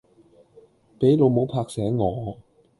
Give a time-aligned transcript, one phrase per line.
[0.97, 2.39] 俾老母拍醒我